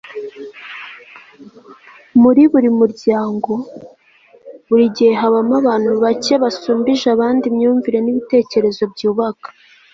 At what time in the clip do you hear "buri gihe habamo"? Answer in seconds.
4.67-5.53